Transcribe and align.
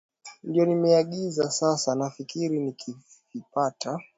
ndio 0.43 0.65
nimeagiza 0.65 1.51
sasa 1.51 1.95
nafikiri 1.95 2.59
nikivipata 2.59 3.97